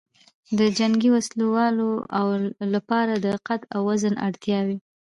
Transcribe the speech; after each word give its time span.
د 0.57 0.59
جنګي 0.77 1.09
وسلو 1.15 1.47
لواو 1.77 2.29
لپاره 2.75 3.13
د 3.25 3.27
قد 3.47 3.61
او 3.75 3.81
وزن 3.89 4.13
اړتیاوې 4.27 4.77